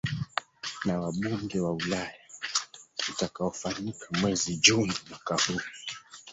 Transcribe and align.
na 0.85 0.93
wabunge 1.01 1.59
wa 1.59 1.73
ulaya 1.73 2.21
utakaofanyika 3.09 4.07
mwezi 4.21 4.55
juni 4.57 4.93
mwaka 5.09 5.35
huu 5.43 5.61